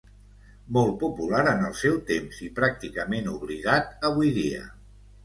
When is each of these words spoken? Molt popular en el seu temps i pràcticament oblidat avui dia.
Molt 0.77 0.95
popular 1.01 1.41
en 1.51 1.61
el 1.67 1.75
seu 1.81 1.99
temps 2.07 2.39
i 2.47 2.49
pràcticament 2.61 3.29
oblidat 3.35 4.09
avui 4.11 4.33
dia. 4.39 4.65